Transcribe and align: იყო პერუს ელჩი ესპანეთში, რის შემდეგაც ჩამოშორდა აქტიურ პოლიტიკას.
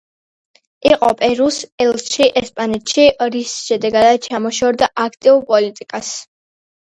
იყო 0.91 1.09
პერუს 1.19 1.57
ელჩი 1.85 2.29
ესპანეთში, 2.41 3.05
რის 3.35 3.53
შემდეგაც 3.67 4.27
ჩამოშორდა 4.29 4.89
აქტიურ 5.05 5.45
პოლიტიკას. 5.53 6.11